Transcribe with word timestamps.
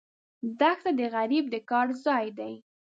دښته 0.59 0.91
د 0.99 1.01
غریب 1.15 1.45
د 1.53 1.55
کار 1.69 1.87
ځای 2.05 2.25
ده. 2.37 2.49